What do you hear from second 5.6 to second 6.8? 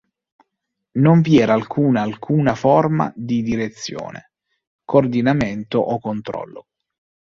o controllo.